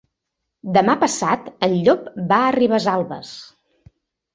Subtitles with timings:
[0.77, 3.35] Demà passat en Llop va a Ribesalbes.